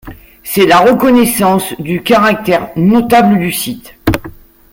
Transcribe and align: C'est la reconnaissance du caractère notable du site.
C'est 0.41 0.65
la 0.65 0.79
reconnaissance 0.79 1.75
du 1.79 2.01
caractère 2.01 2.71
notable 2.75 3.37
du 3.37 3.51
site. 3.51 3.93